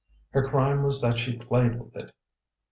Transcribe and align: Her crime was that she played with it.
Her 0.31 0.47
crime 0.49 0.81
was 0.81 0.99
that 1.03 1.19
she 1.19 1.37
played 1.37 1.79
with 1.79 1.95
it. 1.95 2.11